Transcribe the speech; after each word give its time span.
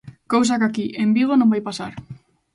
Cousa 0.33 0.59
que 0.59 0.67
aquí, 0.69 0.85
en 1.03 1.09
Vigo, 1.17 1.33
non 1.37 1.51
vai 1.51 1.61
pasar. 1.67 1.93